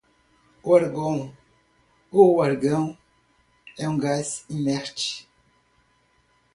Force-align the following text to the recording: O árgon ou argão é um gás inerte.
O 0.63 0.69
árgon 0.79 1.17
ou 2.11 2.41
argão 2.41 2.97
é 3.77 3.87
um 3.87 3.99
gás 3.99 4.43
inerte. 4.49 5.29